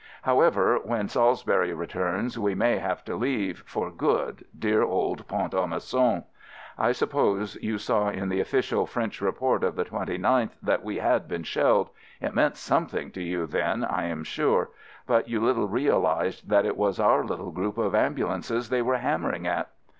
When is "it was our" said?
16.65-17.23